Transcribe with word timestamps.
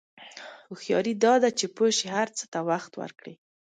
هوښیاري 0.69 1.13
دا 1.23 1.33
ده 1.43 1.49
چې 1.57 1.65
پوه 1.75 1.89
شې 1.97 2.07
هر 2.17 2.27
څه 2.37 2.43
ته 2.53 2.59
وخت 2.69 2.91
ورکړې. 3.01 3.35